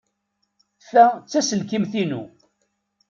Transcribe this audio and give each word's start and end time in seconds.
Ta 0.89 1.03
d 1.13 1.25
taselkimt-inu. 1.31 2.21